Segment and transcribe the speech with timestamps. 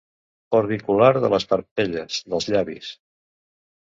[0.59, 2.91] Orbicular de les parpelles, dels llavis.